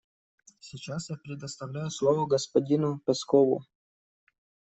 Сейчас 0.59 1.11
я 1.11 1.15
предоставляю 1.17 1.91
слово 1.91 2.25
господину 2.25 2.99
Пэскоу. 3.05 3.59